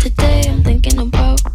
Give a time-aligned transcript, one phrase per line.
[0.00, 1.53] Today I'm thinking about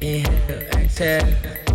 [0.00, 1.67] Inhale, exhale.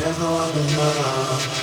[0.00, 1.59] There's no.